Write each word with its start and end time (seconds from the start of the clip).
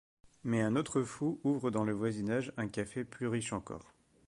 Mais 0.43 0.61
un 0.63 0.75
autre 0.77 1.03
fou 1.03 1.39
ouvre 1.43 1.69
dans 1.69 1.83
le 1.83 1.93
voisinage 1.93 2.51
un 2.57 2.67
café 2.67 3.03
plus 3.03 3.27
riche 3.27 3.53
encore. 3.53 3.93